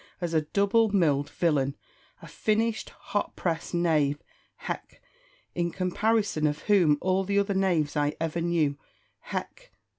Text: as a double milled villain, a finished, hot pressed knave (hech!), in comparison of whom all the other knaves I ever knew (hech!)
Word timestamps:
as 0.19 0.33
a 0.33 0.41
double 0.41 0.89
milled 0.89 1.29
villain, 1.29 1.75
a 2.23 2.27
finished, 2.27 2.89
hot 2.89 3.35
pressed 3.35 3.71
knave 3.75 4.17
(hech!), 4.63 4.99
in 5.53 5.69
comparison 5.69 6.47
of 6.47 6.63
whom 6.63 6.97
all 7.01 7.23
the 7.23 7.37
other 7.37 7.53
knaves 7.53 7.95
I 7.95 8.15
ever 8.19 8.41
knew 8.41 8.79
(hech!) 9.27 9.69